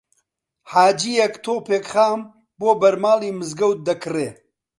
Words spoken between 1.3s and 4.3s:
تۆپێک خام بۆ بەرماڵی مزگەوت دەکڕێ